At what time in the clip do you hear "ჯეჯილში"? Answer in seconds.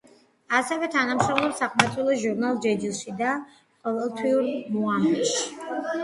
2.63-3.13